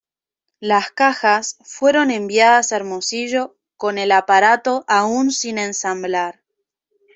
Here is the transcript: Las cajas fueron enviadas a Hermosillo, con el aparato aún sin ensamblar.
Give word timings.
Las 0.59 0.89
cajas 0.89 1.57
fueron 1.63 2.09
enviadas 2.09 2.71
a 2.71 2.77
Hermosillo, 2.77 3.59
con 3.77 3.99
el 3.99 4.11
aparato 4.11 4.83
aún 4.87 5.29
sin 5.29 5.59
ensamblar. 5.59 6.41